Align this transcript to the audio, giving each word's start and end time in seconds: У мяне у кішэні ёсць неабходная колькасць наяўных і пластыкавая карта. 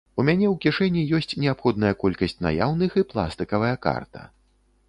У 0.21 0.23
мяне 0.27 0.45
у 0.51 0.53
кішэні 0.63 1.03
ёсць 1.17 1.35
неабходная 1.43 1.91
колькасць 2.05 2.35
наяўных 2.47 2.91
і 3.03 3.07
пластыкавая 3.13 3.73
карта. 3.89 4.21